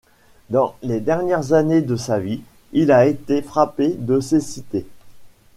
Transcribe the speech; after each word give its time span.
Dans 0.49 0.75
les 0.81 0.99
dernières 0.99 1.53
années 1.53 1.83
de 1.83 1.95
sa 1.95 2.17
vie, 2.17 2.41
il 2.71 2.91
a 2.91 3.05
été 3.05 3.43
frappé 3.43 3.89
de 3.99 4.19
cécité. 4.19 4.87